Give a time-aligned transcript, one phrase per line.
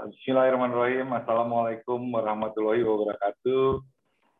[0.00, 1.12] Bismillahirrahmanirrahim.
[1.12, 3.84] Assalamualaikum warahmatullahi wabarakatuh.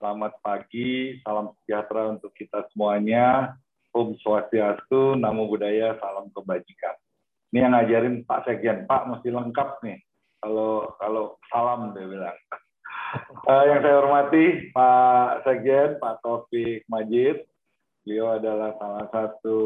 [0.01, 3.53] Selamat pagi, salam sejahtera untuk kita semuanya.
[3.93, 6.97] Om Swastiastu, Namo Buddhaya, salam kebajikan.
[7.53, 10.01] Ini yang ngajarin Pak Sekjen, Pak mesti lengkap nih.
[10.41, 12.39] Kalau kalau salam dia bilang.
[13.45, 17.45] Uh, yang saya hormati Pak Sekjen, Pak Taufik Majid.
[18.09, 19.59] Beliau adalah salah satu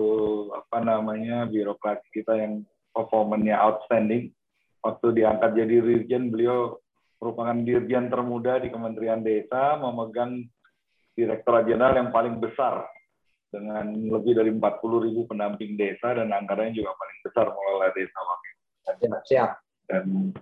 [0.59, 4.35] apa namanya birokrasi kita yang performanya outstanding
[4.85, 6.77] waktu diangkat jadi dirjen beliau
[7.17, 10.45] merupakan dirjen termuda di Kementerian Desa memegang
[11.17, 12.85] direktur jenderal yang paling besar
[13.49, 18.47] dengan lebih dari 40 ribu pendamping desa dan anggarannya juga paling besar mengelola desa waktu
[18.51, 18.63] itu.
[19.31, 19.51] Siap.
[19.87, 20.35] Dan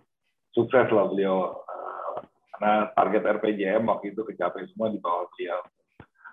[0.57, 1.61] sukses lah beliau
[2.57, 5.61] karena target RPJM waktu itu kecapai semua di bawah beliau.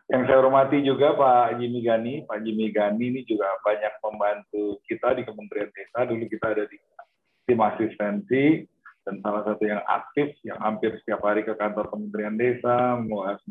[0.10, 2.14] Yang saya hormati juga Pak Jimmy Gani.
[2.26, 6.08] Pak Jimmy Gani ini juga banyak membantu kita di Kementerian Desa.
[6.08, 6.78] Dulu kita ada di
[7.50, 8.62] tim asistensi
[9.02, 13.42] dan salah satu yang aktif yang hampir setiap hari ke kantor Kementerian Desa membahas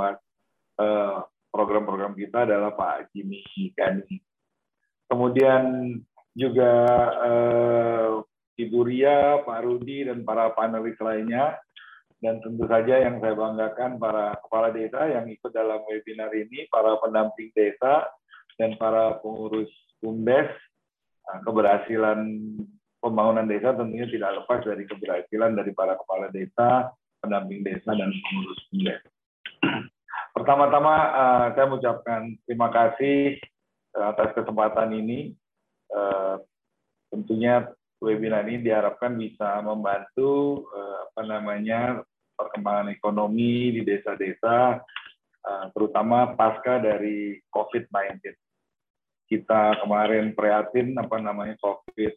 [0.78, 3.42] uh, program-program kita adalah Pak Jimmy
[3.74, 4.22] Gani.
[5.10, 5.96] Kemudian
[6.38, 6.72] juga
[7.18, 8.22] uh,
[8.54, 11.58] Ibu Ria, Pak Rudi, dan para panelis lainnya.
[12.18, 16.98] Dan tentu saja yang saya banggakan para kepala desa yang ikut dalam webinar ini, para
[16.98, 18.10] pendamping desa,
[18.58, 19.70] dan para pengurus
[20.02, 20.50] BUMDES.
[21.30, 22.18] Nah, keberhasilan
[22.98, 26.90] pembangunan desa tentunya tidak lepas dari keberhasilan dari para kepala desa,
[27.22, 29.08] pendamping desa, dan pengurus desa.
[30.36, 33.38] Pertama-tama uh, saya mengucapkan terima kasih
[33.98, 35.34] uh, atas kesempatan ini.
[35.88, 36.42] Uh,
[37.08, 37.64] tentunya
[37.98, 40.62] webinar ini diharapkan bisa membantu
[41.08, 42.04] apa namanya
[42.36, 44.78] perkembangan ekonomi di desa-desa,
[45.74, 48.22] terutama pasca dari COVID-19
[49.28, 52.12] kita kemarin prihatin apa namanya COVID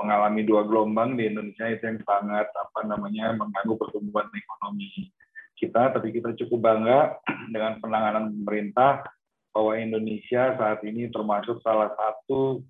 [0.00, 5.12] mengalami dua gelombang di Indonesia itu yang sangat apa namanya mengganggu pertumbuhan ekonomi
[5.60, 7.20] kita, tapi kita cukup bangga
[7.54, 9.04] dengan penanganan pemerintah
[9.52, 12.64] bahwa Indonesia saat ini termasuk salah satu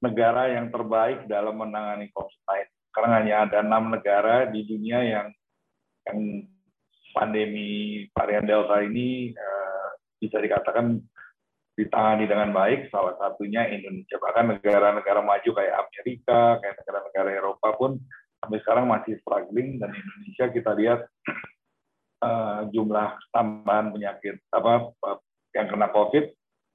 [0.00, 2.72] negara yang terbaik dalam menangani COVID-19.
[2.90, 5.28] Karena hanya ada enam negara di dunia yang
[6.10, 6.18] yang
[7.12, 9.88] pandemi varian Delta ini uh,
[10.18, 10.98] bisa dikatakan
[11.80, 14.20] ditangani dengan baik, salah satunya Indonesia.
[14.20, 17.96] Bahkan negara-negara maju kayak Amerika, kayak negara-negara Eropa pun
[18.40, 21.00] sampai sekarang masih struggling dan Indonesia kita lihat
[22.24, 24.92] uh, jumlah tambahan penyakit apa
[25.56, 26.24] yang kena COVID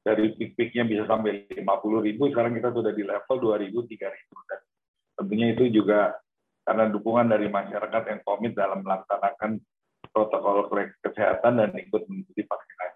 [0.06, 1.66] dari peak-peaknya bisa sampai 50
[2.06, 4.36] ribu, sekarang kita sudah di level 2 ribu, 3 ribu.
[4.46, 4.60] Dan
[5.18, 6.14] tentunya itu juga
[6.62, 9.58] karena dukungan dari masyarakat yang komit dalam melaksanakan
[10.14, 10.70] protokol
[11.02, 12.95] kesehatan dan ikut mengikuti vaksinasi.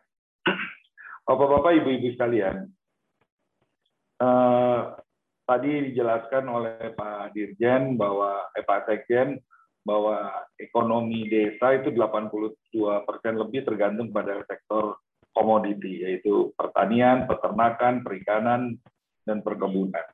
[1.30, 2.66] Bapak-bapak, ibu-ibu sekalian,
[4.18, 4.80] eh,
[5.46, 9.38] tadi dijelaskan oleh Pak Dirjen bahwa eh, Pak Sekjen
[9.86, 10.26] bahwa
[10.58, 14.98] ekonomi desa itu 82 persen lebih tergantung pada sektor
[15.30, 18.82] komoditi, yaitu pertanian, peternakan, perikanan,
[19.22, 20.10] dan perkebunan.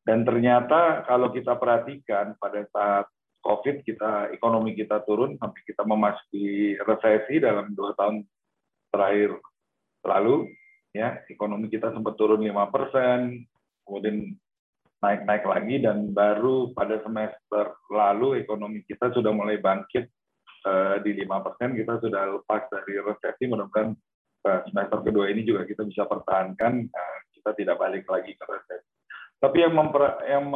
[0.00, 3.04] Dan ternyata kalau kita perhatikan pada saat
[3.44, 8.24] COVID kita ekonomi kita turun sampai kita memasuki resesi dalam dua tahun
[8.88, 9.36] terakhir
[10.04, 10.52] lalu
[10.94, 13.42] ya ekonomi kita sempat turun lima persen
[13.84, 14.36] kemudian
[15.04, 20.08] naik-naik lagi dan baru pada semester lalu ekonomi kita sudah mulai bangkit
[20.64, 21.76] uh, di lima persen.
[21.76, 23.44] Kita sudah lepas dari resesi.
[23.44, 23.92] Mudah-mudahan
[24.48, 28.88] uh, semester kedua ini juga kita bisa pertahankan uh, kita tidak balik lagi ke resesi.
[29.44, 30.48] Tapi yang memper, yang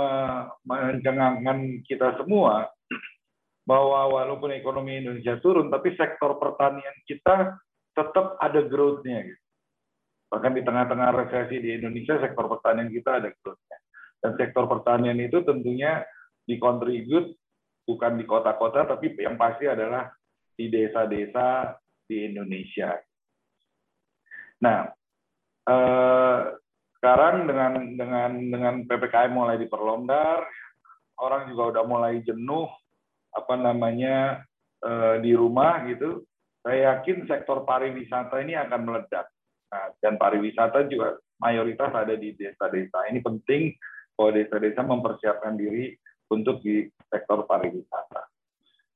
[0.65, 2.73] mencengangkan kita semua
[3.69, 7.53] bahwa walaupun ekonomi Indonesia turun tapi sektor pertanian kita
[7.99, 9.27] tetap ada growth-nya.
[9.27, 9.43] Gitu.
[10.31, 13.79] Bahkan di tengah-tengah resesi di Indonesia, sektor pertanian kita ada growth-nya.
[14.23, 16.07] Dan sektor pertanian itu tentunya
[16.47, 17.35] dikontribut
[17.89, 20.07] bukan di kota-kota, tapi yang pasti adalah
[20.53, 22.93] di desa-desa di Indonesia.
[24.61, 24.91] Nah,
[25.65, 26.39] eh,
[26.99, 30.45] sekarang dengan dengan dengan ppkm mulai diperlonggar,
[31.25, 32.69] orang juga udah mulai jenuh
[33.33, 34.44] apa namanya
[34.85, 36.28] eh, di rumah gitu
[36.69, 39.32] saya yakin sektor pariwisata ini akan meledak.
[39.73, 43.09] Nah, dan pariwisata juga mayoritas ada di desa-desa.
[43.09, 43.73] Ini penting
[44.12, 45.97] bahwa desa-desa mempersiapkan diri
[46.29, 48.20] untuk di sektor pariwisata.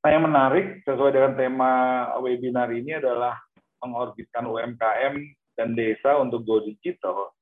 [0.04, 1.72] Nah, yang menarik sesuai dengan tema
[2.20, 3.40] webinar ini adalah
[3.80, 5.14] mengorbitkan UMKM
[5.56, 7.32] dan desa untuk go digital.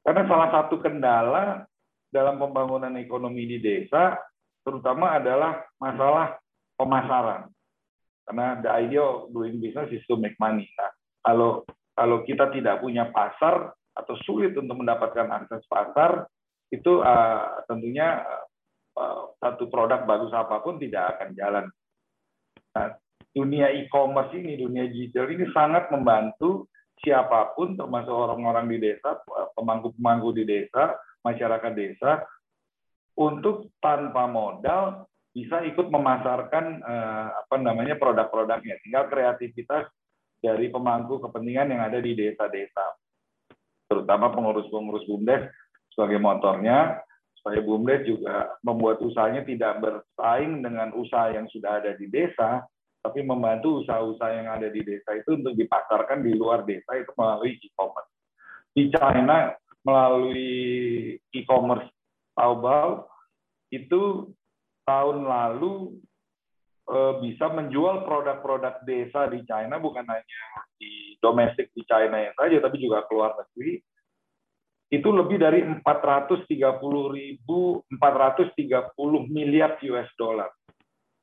[0.00, 1.68] Karena salah satu kendala
[2.08, 4.16] dalam pembangunan ekonomi di desa
[4.64, 6.40] terutama adalah masalah
[6.80, 7.52] pemasaran.
[8.30, 10.70] Karena the idea of doing business is to make money.
[10.78, 10.94] Nah,
[11.26, 11.66] kalau
[11.98, 16.30] kalau kita tidak punya pasar atau sulit untuk mendapatkan akses pasar,
[16.70, 18.22] itu uh, tentunya
[18.94, 21.66] eh, satu produk bagus apa pun tidak akan jalan.
[22.78, 22.94] Nah,
[23.34, 26.70] dunia e-commerce ini, dunia digital ini sangat membantu
[27.02, 29.18] siapa pun, termasuk orang-orang di desa,
[29.58, 30.94] pemangku-pemangku di desa,
[31.26, 32.22] masyarakat desa,
[33.18, 38.82] untuk tanpa modal bisa ikut memasarkan eh, apa namanya produk-produknya.
[38.82, 39.86] Tinggal kreativitas
[40.40, 43.00] dari pemangku kepentingan yang ada di desa-desa
[43.90, 45.50] terutama pengurus-pengurus BUMDes
[45.90, 47.02] sebagai motornya,
[47.34, 52.62] supaya BUMDes juga membuat usahanya tidak bersaing dengan usaha yang sudah ada di desa,
[53.02, 57.58] tapi membantu usaha-usaha yang ada di desa itu untuk dipasarkan di luar desa itu melalui
[57.58, 58.12] e-commerce.
[58.70, 59.50] Di China
[59.82, 60.48] melalui
[61.34, 61.90] e-commerce
[62.38, 63.10] Taobao
[63.74, 64.30] itu
[64.84, 65.98] tahun lalu
[66.88, 70.42] eh, bisa menjual produk-produk desa di China bukan hanya
[70.80, 73.80] di domestik di China yang saja, tapi juga keluar negeri,
[74.90, 76.50] itu lebih dari 430
[77.14, 78.58] ribu 430
[79.30, 80.50] miliar US dollar.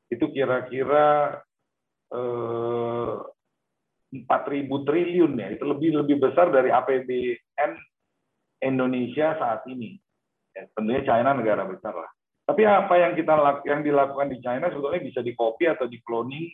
[0.07, 1.35] Itu kira-kira
[2.15, 3.13] eh,
[4.07, 5.47] 4.000 triliun ya.
[5.51, 7.71] Itu lebih lebih besar dari APBN
[8.63, 9.99] Indonesia saat ini.
[10.55, 12.11] Ya, tentunya China negara besar lah.
[12.47, 13.35] Tapi apa yang kita
[13.67, 16.47] yang dilakukan di China sebetulnya bisa di copy atau di cloning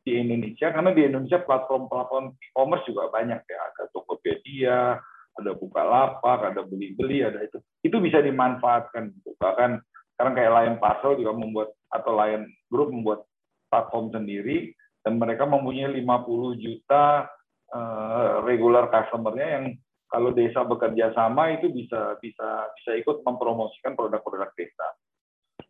[0.00, 4.96] di Indonesia karena di Indonesia platform-platform e-commerce juga banyak ya ada Tokopedia,
[5.36, 7.60] ada Bukalapak, ada beli-beli, ada itu.
[7.84, 9.84] Itu bisa dimanfaatkan bahkan
[10.16, 13.28] sekarang kayak Lion Parcel juga membuat atau Lion Group membuat
[13.68, 14.72] platform sendiri
[15.04, 17.28] dan mereka mempunyai 50 juta
[17.68, 19.64] uh, regular customer-nya yang
[20.08, 24.88] kalau desa bekerja sama itu bisa bisa bisa ikut mempromosikan produk-produk desa.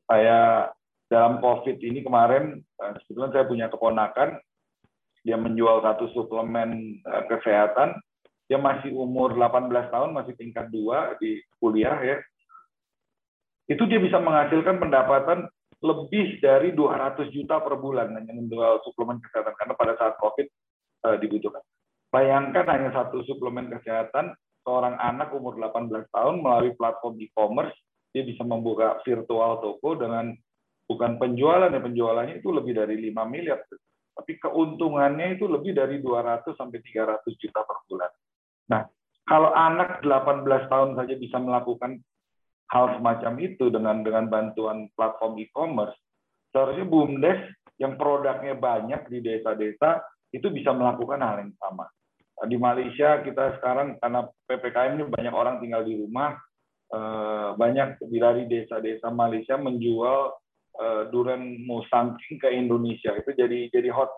[0.04, 0.76] Kayak
[1.08, 4.40] dalam COVID ini kemarin, eh, sebetulnya saya punya keponakan,
[5.24, 7.96] dia menjual satu suplemen eh, kesehatan,
[8.44, 12.16] dia masih umur 18 tahun, masih tingkat dua di kuliah ya,
[13.64, 15.48] itu dia bisa menghasilkan pendapatan
[15.80, 20.46] lebih dari 200 juta per bulan hanya menjual suplemen kesehatan karena pada saat COVID
[21.08, 21.60] uh, dibutuhkan.
[22.08, 24.32] Bayangkan hanya satu suplemen kesehatan
[24.64, 27.76] seorang anak umur 18 tahun melalui platform e-commerce
[28.14, 30.30] dia bisa membuka virtual toko dengan
[30.86, 33.58] bukan penjualan ya penjualannya itu lebih dari 5 miliar
[34.14, 38.10] tapi keuntungannya itu lebih dari 200 sampai 300 juta per bulan.
[38.70, 38.82] Nah,
[39.26, 41.98] kalau anak 18 tahun saja bisa melakukan
[42.70, 45.98] hal semacam itu dengan dengan bantuan platform e-commerce,
[46.54, 47.40] seharusnya BUMDes
[47.82, 49.98] yang produknya banyak di desa-desa
[50.30, 51.90] itu bisa melakukan hal yang sama.
[52.46, 56.38] Di Malaysia kita sekarang karena PPKM ini banyak orang tinggal di rumah,
[57.54, 60.34] banyak dari desa-desa Malaysia menjual
[60.78, 64.10] uh, durian musangking ke Indonesia itu jadi jadi hot.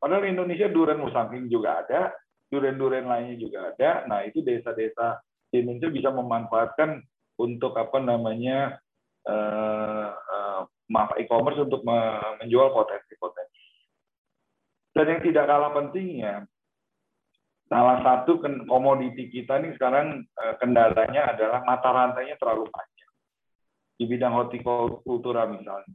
[0.00, 2.12] Padahal Indonesia durian musangking juga ada,
[2.48, 4.08] durian-durian lainnya juga ada.
[4.08, 5.20] Nah itu desa-desa
[5.52, 7.04] di Indonesia bisa memanfaatkan
[7.36, 8.80] untuk apa namanya
[9.28, 10.62] uh, uh,
[11.20, 13.64] e-commerce untuk menjual potensi-potensi.
[14.90, 16.48] Dan yang tidak kalah pentingnya,
[17.70, 20.26] salah satu komoditi kita ini sekarang
[20.58, 23.12] kendalanya adalah mata rantainya terlalu panjang
[24.00, 25.92] di bidang hortikultura misalnya.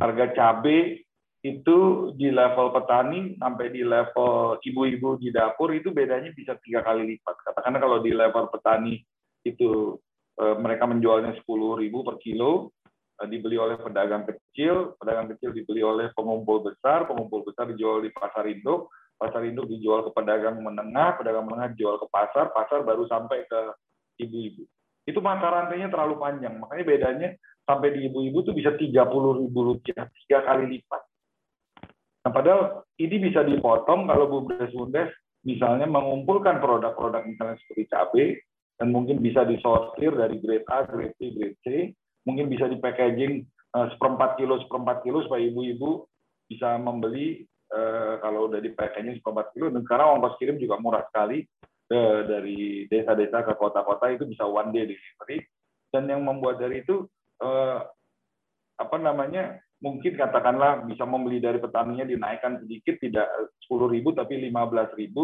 [0.00, 0.96] Harga cabai
[1.44, 1.78] itu
[2.18, 7.36] di level petani sampai di level ibu-ibu di dapur itu bedanya bisa tiga kali lipat.
[7.46, 8.98] Katakanlah kalau di level petani
[9.46, 9.94] itu
[10.40, 12.74] eh, mereka menjualnya 10.000 per kilo,
[13.22, 18.10] eh, dibeli oleh pedagang kecil, pedagang kecil dibeli oleh pengumpul besar, pengumpul besar dijual di
[18.10, 23.04] pasar induk, pasar induk dijual ke pedagang menengah, pedagang menengah dijual ke pasar, pasar baru
[23.10, 23.60] sampai ke
[24.22, 24.64] ibu-ibu
[25.08, 26.60] itu mata rantainya terlalu panjang.
[26.60, 27.28] Makanya bedanya
[27.64, 31.02] sampai di ibu-ibu itu bisa 30 ribu rupiah, tiga kali lipat.
[32.28, 35.08] Nah, padahal ini bisa dipotong kalau bumdes-bumdes
[35.48, 38.26] misalnya mengumpulkan produk-produk misalnya seperti cabai,
[38.76, 41.66] dan mungkin bisa disortir dari grade A, grade B, grade C,
[42.28, 46.04] mungkin bisa di packaging eh, seperempat kilo, seperempat kilo supaya ibu-ibu
[46.52, 49.68] bisa membeli uh, kalau udah di packaging seperempat kilo.
[49.72, 51.44] Dan sekarang ongkos kirim juga murah sekali,
[51.88, 55.40] ke, dari desa-desa ke kota-kota itu bisa one day delivery.
[55.88, 57.08] Dan yang membuat dari itu
[57.40, 57.80] eh,
[58.78, 63.26] apa namanya mungkin katakanlah bisa membeli dari petaninya dinaikkan sedikit tidak
[63.66, 65.16] 10.000 tapi 15.000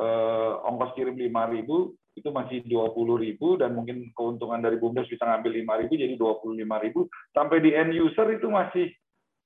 [0.00, 1.68] eh, ongkos kirim 5.000
[2.14, 5.52] itu masih 20.000 dan mungkin keuntungan dari BUMDes bisa ngambil
[5.90, 8.94] 5.000 jadi 25.000 sampai di end user itu masih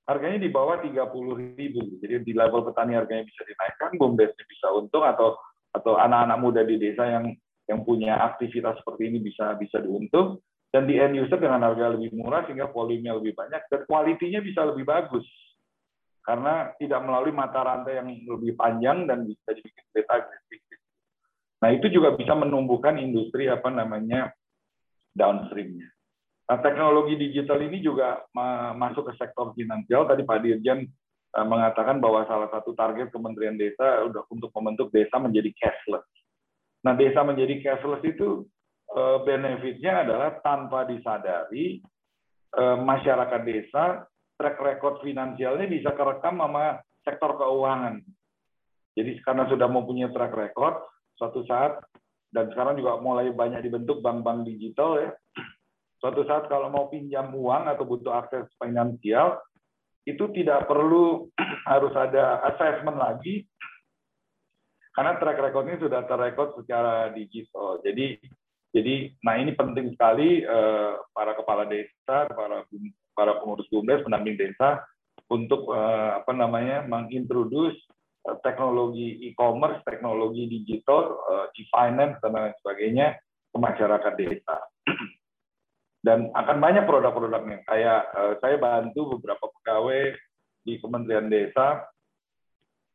[0.09, 5.37] harganya di bawah 30.000 jadi di level petani harganya bisa dinaikkan BUMDes bisa untung atau
[5.69, 7.29] atau anak-anak muda di desa yang
[7.69, 10.41] yang punya aktivitas seperti ini bisa bisa diuntung
[10.73, 14.65] dan di end user dengan harga lebih murah sehingga volumenya lebih banyak dan kualitinya bisa
[14.65, 15.25] lebih bagus
[16.25, 20.61] karena tidak melalui mata rantai yang lebih panjang dan bisa dibikin data agresif.
[21.59, 24.29] Nah itu juga bisa menumbuhkan industri apa namanya
[25.13, 25.89] downstreamnya.
[26.49, 28.25] Nah, teknologi digital ini juga
[28.73, 30.09] masuk ke sektor finansial.
[30.09, 30.81] Tadi Pak Dirjen
[31.37, 36.09] eh, mengatakan bahwa salah satu target Kementerian Desa udah untuk membentuk desa menjadi cashless.
[36.81, 38.49] Nah, desa menjadi cashless itu
[38.97, 41.77] eh, benefitnya adalah tanpa disadari
[42.57, 48.01] eh, masyarakat desa track record finansialnya bisa kerekam sama sektor keuangan.
[48.97, 50.81] Jadi karena sudah mempunyai track record,
[51.13, 51.77] suatu saat
[52.33, 55.11] dan sekarang juga mulai banyak dibentuk bank-bank digital ya,
[55.99, 59.35] Suatu saat kalau mau pinjam uang atau butuh akses finansial,
[60.07, 61.27] itu tidak perlu
[61.71, 63.43] harus ada assessment lagi,
[64.95, 67.83] karena track recordnya sudah terrekod secara digital.
[67.83, 68.15] Jadi,
[68.71, 72.63] jadi, nah ini penting sekali eh, para kepala desa, para
[73.11, 74.79] para pengurus bumdes, pendamping desa
[75.27, 77.75] untuk eh, apa namanya mengintroduce
[78.23, 81.19] eh, teknologi e-commerce, teknologi digital,
[81.59, 83.19] e-finance dan lain sebagainya
[83.51, 84.55] ke masyarakat desa
[85.99, 87.63] dan akan banyak produk-produknya.
[87.67, 90.15] Kayak uh, saya bantu beberapa pegawai
[90.63, 91.83] di Kementerian Desa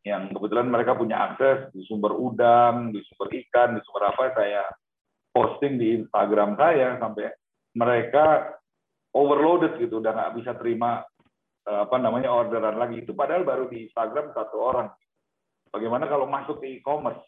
[0.05, 4.69] yang kebetulan mereka punya akses di sumber udang, di sumber ikan, di sumber apa saya
[5.33, 7.33] posting di Instagram saya sampai
[7.75, 8.55] mereka
[9.17, 11.03] overloaded gitu, udah nggak bisa terima
[11.69, 13.03] uh, apa namanya orderan lagi.
[13.05, 14.89] Itu padahal baru di Instagram satu orang.
[15.75, 17.25] Bagaimana kalau masuk ke e-commerce?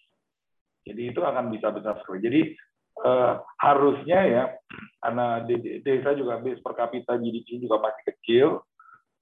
[0.86, 2.22] Jadi itu akan bisa besar sekali.
[2.22, 2.40] Jadi
[3.04, 4.44] uh, harusnya ya
[5.02, 5.44] karena
[5.82, 8.46] desa juga base per kapita GDP juga masih kecil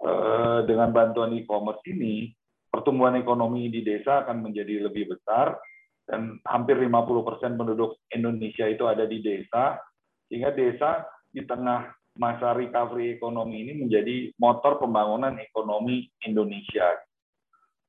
[0.05, 2.31] uh, dengan bantuan e-commerce ini
[2.71, 5.59] pertumbuhan ekonomi di desa akan menjadi lebih besar
[6.05, 9.81] dan hampir 50% penduduk Indonesia itu ada di desa
[10.29, 16.95] sehingga desa di tengah masa recovery ekonomi ini menjadi motor pembangunan ekonomi Indonesia.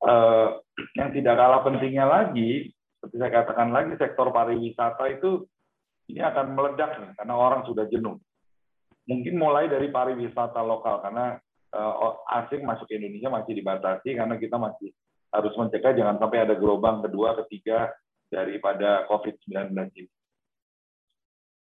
[0.01, 0.59] Uh,
[0.97, 5.45] yang tidak kalah pentingnya lagi, seperti saya katakan lagi, sektor pariwisata itu
[6.09, 8.17] ini akan meledak nih karena orang sudah jenuh.
[9.05, 11.37] Mungkin mulai dari pariwisata lokal karena
[11.73, 14.89] uh, asing masuk ke Indonesia masih dibatasi karena kita masih
[15.33, 17.91] harus mencegah jangan sampai ada gelombang kedua, ketiga
[18.31, 20.11] daripada COVID-19 ini.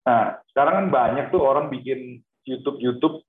[0.01, 3.21] Nah, sekarang kan banyak tuh orang bikin YouTube-YouTube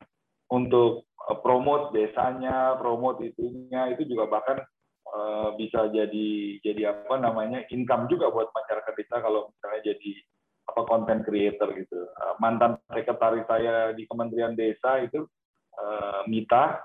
[0.49, 4.65] untuk uh, promote desanya, promote itunya, itu juga bahkan
[5.13, 10.13] uh, bisa jadi jadi apa namanya income juga buat masyarakat kita kalau misalnya jadi
[10.73, 12.09] apa konten creator gitu.
[12.17, 15.29] Uh, mantan sekretaris saya di Kementerian Desa itu
[15.77, 16.81] uh, Mita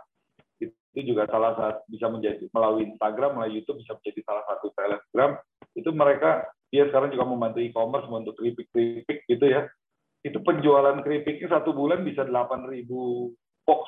[0.98, 5.32] itu juga salah satu bisa menjadi melalui Instagram, melalui YouTube bisa menjadi salah satu Telegram.
[5.78, 9.70] Itu mereka dia sekarang juga membantu e-commerce membantu keripik-keripik gitu ya.
[10.26, 12.90] Itu penjualan keripiknya satu bulan bisa 8.000
[13.64, 13.82] box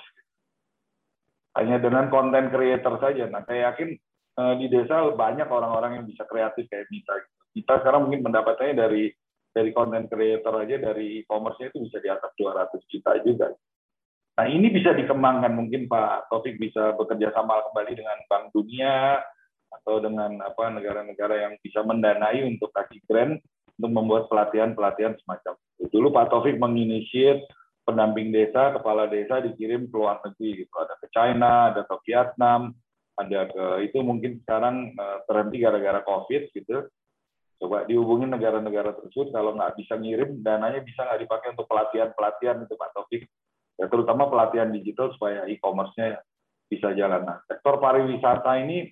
[1.57, 3.25] hanya dengan konten creator saja.
[3.27, 3.89] Nah, saya yakin
[4.37, 7.17] uh, di desa banyak orang-orang yang bisa kreatif kayak Mita.
[7.19, 7.41] Gitu.
[7.59, 9.09] Kita sekarang mungkin mendapatkannya dari
[9.59, 13.47] dari konten creator aja dari e-commerce itu bisa di atas 200 juta juga.
[14.39, 19.19] Nah ini bisa dikembangkan mungkin Pak Taufik bisa bekerja sama kembali dengan Bank Dunia
[19.69, 23.43] atau dengan apa negara-negara yang bisa mendanai untuk kasih grant
[23.75, 25.91] untuk membuat pelatihan-pelatihan semacam itu.
[25.91, 27.43] Dulu Pak Taufik menginisiat
[27.83, 30.73] pendamping desa, kepala desa dikirim ke luar negeri gitu.
[30.77, 32.71] Ada ke China, ada ke Vietnam,
[33.19, 36.87] ada ke itu mungkin sekarang uh, terhenti gara-gara COVID gitu.
[37.59, 42.73] Coba dihubungi negara-negara tersebut, kalau nggak bisa ngirim, dananya bisa nggak dipakai untuk pelatihan-pelatihan itu
[42.79, 43.23] Pak Taufik.
[43.75, 46.23] Ya, terutama pelatihan digital supaya e-commerce-nya
[46.71, 47.27] bisa jalan.
[47.27, 48.87] Nah, sektor pariwisata ini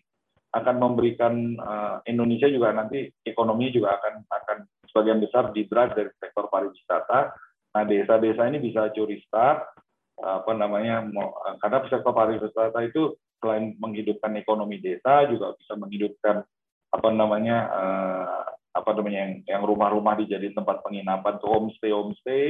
[0.51, 4.57] akan memberikan uh, Indonesia juga nanti ekonomi juga akan akan
[4.91, 7.19] sebagian besar di dari sektor pariwisata.
[7.75, 9.63] Nah, desa-desa ini bisa curi start
[10.17, 11.05] apa namanya
[11.61, 16.41] karena sektor pariwisata itu selain menghidupkan ekonomi desa juga bisa menghidupkan
[16.89, 18.46] apa namanya uh,
[18.77, 22.45] apa namanya yang yang rumah-rumah dijadiin tempat penginapan tuh homestay homestay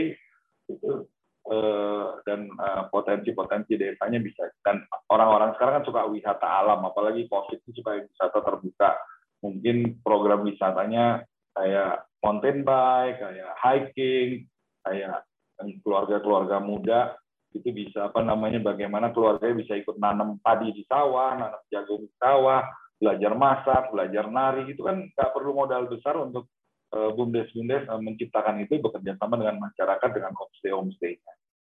[0.68, 1.08] itu
[1.48, 2.52] uh, dan
[2.92, 4.52] potensi-potensi uh, desanya bisa.
[4.60, 9.00] Dan orang-orang sekarang kan suka wisata alam apalagi covid itu suka wisata terbuka.
[9.40, 11.24] Mungkin program wisatanya
[11.56, 14.46] kayak mountain bike kayak hiking
[14.86, 15.26] kayak
[15.82, 17.18] keluarga-keluarga muda
[17.56, 22.14] itu bisa apa namanya bagaimana keluarganya bisa ikut nanam padi di sawah nanam jagung di
[22.22, 22.62] sawah
[22.98, 26.50] belajar masak, belajar nari, itu kan nggak perlu modal besar untuk
[26.94, 31.22] eh, bumdes-bumdes uh, menciptakan itu bekerja sama dengan masyarakat dengan homestay-homestay.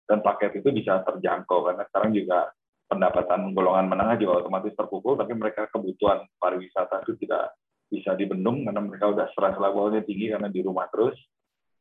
[0.08, 2.48] Dan paket itu bisa terjangkau, karena sekarang juga
[2.88, 7.60] pendapatan golongan menengah juga otomatis terpukul, tapi mereka kebutuhan pariwisata itu tidak
[7.92, 11.16] bisa dibendung karena mereka udah stres levelnya tinggi karena di rumah terus.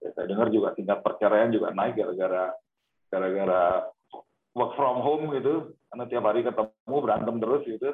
[0.03, 2.51] Ya, saya dengar juga tingkat perceraian juga naik gara-gara
[3.07, 3.63] gara-gara
[4.59, 7.91] work from home gitu, karena tiap hari ketemu berantem terus gitu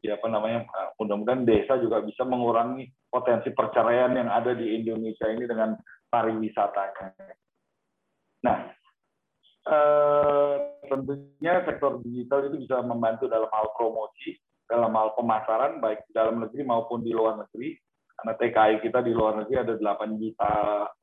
[0.00, 5.28] ya apa namanya eh, mudah-mudahan desa juga bisa mengurangi potensi perceraian yang ada di Indonesia
[5.28, 5.76] ini dengan
[6.08, 7.36] pariwisatanya.
[8.44, 8.58] Nah,
[9.68, 10.54] eh,
[10.88, 16.40] tentunya sektor digital itu bisa membantu dalam hal promosi, dalam hal pemasaran baik di dalam
[16.40, 17.76] negeri maupun di luar negeri.
[18.20, 20.52] Karena TKI kita di luar negeri ada 8 juta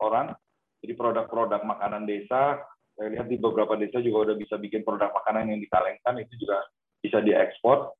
[0.02, 0.30] orang.
[0.78, 2.62] Jadi produk-produk makanan desa,
[2.94, 6.62] saya lihat di beberapa desa juga udah bisa bikin produk makanan yang dikalengkan itu juga
[7.02, 7.90] bisa diekspor.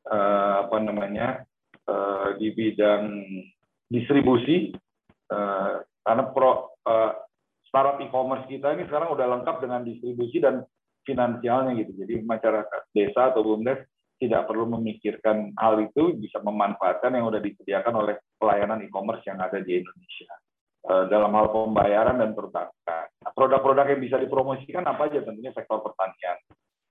[0.00, 1.44] Eh, apa namanya
[1.84, 3.20] eh, di bidang
[3.84, 4.72] distribusi
[5.28, 7.12] eh, karena pro eh,
[7.68, 10.64] startup e-commerce kita ini sekarang udah lengkap dengan distribusi dan
[11.04, 12.00] finansialnya gitu.
[12.00, 13.84] Jadi masyarakat desa atau bumdes
[14.16, 19.60] tidak perlu memikirkan hal itu, bisa memanfaatkan yang sudah disediakan oleh pelayanan e-commerce yang ada
[19.64, 20.32] di Indonesia.
[21.08, 23.06] Dalam hal pembayaran dan perbankan.
[23.20, 25.24] Nah, produk-produk yang bisa dipromosikan apa aja?
[25.24, 26.39] Tentunya sektor pertanian.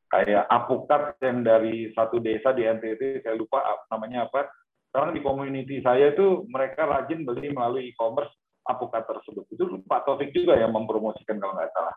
[0.10, 3.62] Kayak apukat yang dari satu desa di NTT, saya lupa
[3.94, 4.50] namanya apa.
[4.90, 8.34] Sekarang di community saya itu mereka rajin beli melalui e-commerce
[8.66, 9.46] apukat tersebut.
[9.54, 11.96] Itu Pak Taufik juga yang mempromosikan kalau nggak salah.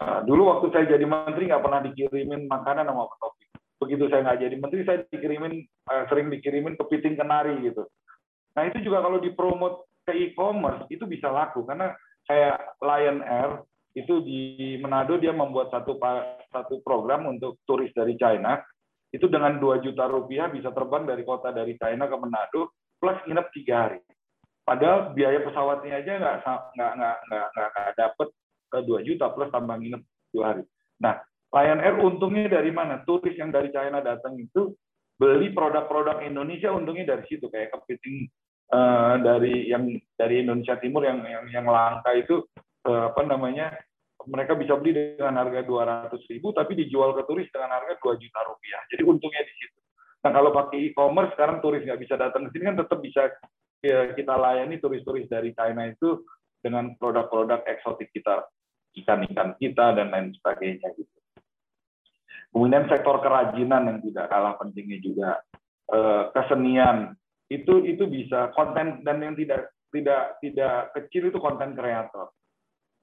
[0.00, 3.48] Nah, dulu waktu saya jadi menteri nggak pernah dikirimin makanan sama Pak Taufik.
[3.80, 7.84] Begitu saya nggak jadi menteri, saya dikirimin eh, sering dikirimin kepiting kenari gitu.
[8.56, 11.92] Nah itu juga kalau dipromot ke e-commerce itu bisa laku karena
[12.24, 14.40] kayak Lion Air itu di
[14.78, 15.98] Manado dia membuat satu
[16.50, 18.58] satu program untuk turis dari China
[19.10, 23.46] itu dengan 2 juta rupiah bisa terbang dari kota dari China ke Manado plus nginep
[23.50, 23.98] tiga hari.
[24.62, 26.36] Padahal biaya pesawatnya aja nggak
[26.78, 28.28] nggak nggak nggak nggak dapet
[28.70, 30.62] ke 2 juta plus tambah nginep dua hari.
[31.02, 31.18] Nah,
[31.50, 33.02] Lion Air untungnya dari mana?
[33.02, 34.70] Turis yang dari China datang itu
[35.18, 38.30] beli produk-produk Indonesia untungnya dari situ kayak kepiting
[38.70, 42.46] uh, dari yang dari Indonesia Timur yang yang, yang langka itu
[42.86, 43.76] apa namanya
[44.28, 48.40] mereka bisa beli dengan harga 200 ribu tapi dijual ke turis dengan harga 2 juta
[48.44, 48.80] rupiah.
[48.92, 49.80] Jadi untungnya di situ.
[50.20, 53.22] Nah kalau pakai e-commerce sekarang turis nggak bisa datang ke sini kan tetap bisa
[53.80, 56.24] ya, kita layani turis-turis dari China itu
[56.60, 58.44] dengan produk-produk eksotik kita,
[59.00, 61.16] ikan-ikan kita dan lain sebagainya gitu.
[62.52, 65.40] Kemudian sektor kerajinan yang tidak kalah pentingnya juga
[65.88, 67.16] eh, kesenian
[67.48, 72.30] itu itu bisa konten dan yang tidak tidak tidak kecil itu konten kreator.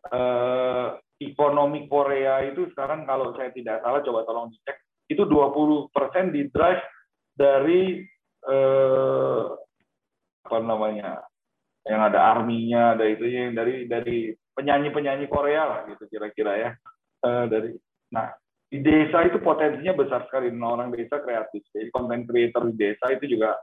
[0.08, 4.78] Eh, ekonomi Korea itu sekarang kalau saya tidak salah coba tolong dicek
[5.10, 5.90] itu 20%
[6.30, 6.84] di drive
[7.34, 8.06] dari
[8.46, 9.44] eh,
[10.46, 11.26] apa namanya
[11.88, 16.72] yang ada arminya ada itu yang dari dari penyanyi penyanyi Korea lah gitu kira-kira ya.
[17.26, 17.74] Eh, dari
[18.14, 18.32] nah
[18.68, 20.52] di desa itu potensinya besar sekali.
[20.60, 21.64] Orang desa kreatif.
[21.72, 23.56] Jadi konten creator di desa itu juga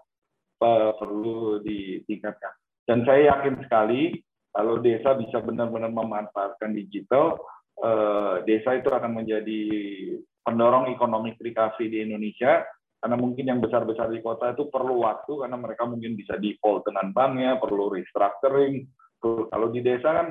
[0.64, 2.52] uh, perlu ditingkatkan.
[2.88, 4.16] Dan saya yakin sekali
[4.54, 7.42] kalau desa bisa benar-benar memanfaatkan digital
[7.82, 9.60] uh, desa itu akan menjadi
[10.46, 12.62] pendorong ekonomi recovery di Indonesia.
[13.02, 17.12] Karena mungkin yang besar-besar di kota itu perlu waktu karena mereka mungkin bisa default dengan
[17.12, 18.80] banknya perlu restructuring.
[19.20, 20.28] Kalau di desa kan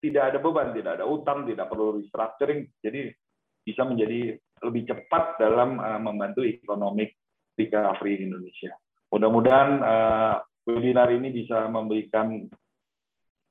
[0.00, 2.66] tidak ada beban tidak ada utang tidak perlu restructuring.
[2.82, 3.14] Jadi
[3.62, 7.06] bisa menjadi lebih cepat dalam uh, membantu ekonomi
[7.54, 8.74] recovery Indonesia.
[9.14, 10.34] Mudah-mudahan uh,
[10.66, 12.50] webinar ini bisa memberikan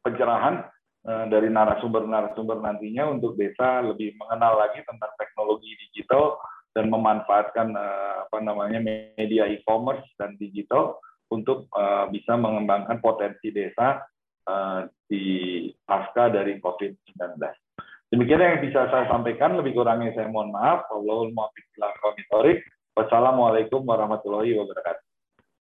[0.02, 0.66] pencerahan
[1.06, 6.40] uh, dari narasumber-narasumber nantinya untuk desa lebih mengenal lagi tentang teknologi digital
[6.76, 8.80] dan memanfaatkan uh, apa namanya
[9.18, 14.02] media e-commerce dan digital untuk uh, bisa mengembangkan potensi desa
[15.06, 17.38] di pasca dari COVID-19.
[18.10, 20.90] Demikian yang bisa saya sampaikan, lebih kurangnya saya mohon maaf.
[22.98, 25.09] Wassalamualaikum warahmatullahi wabarakatuh.